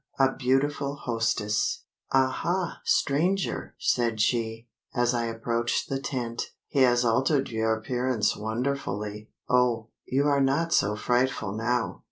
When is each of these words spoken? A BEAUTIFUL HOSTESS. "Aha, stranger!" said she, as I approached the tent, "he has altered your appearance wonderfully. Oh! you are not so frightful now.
A 0.17 0.29
BEAUTIFUL 0.31 0.95
HOSTESS. 1.05 1.83
"Aha, 2.11 2.79
stranger!" 2.83 3.75
said 3.77 4.19
she, 4.19 4.67
as 4.95 5.13
I 5.13 5.25
approached 5.25 5.89
the 5.89 5.99
tent, 5.99 6.53
"he 6.67 6.79
has 6.81 7.05
altered 7.05 7.49
your 7.49 7.75
appearance 7.77 8.35
wonderfully. 8.35 9.29
Oh! 9.47 9.89
you 10.07 10.25
are 10.27 10.41
not 10.41 10.73
so 10.73 10.95
frightful 10.95 11.51
now. 11.51 11.99